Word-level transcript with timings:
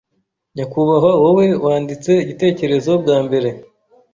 Nyakubahwa 0.55 1.11
wowe 1.23 1.45
wanditse 1.65 2.11
igitekerezo 2.23 2.91
bwa 3.01 3.17
mbere, 3.25 3.49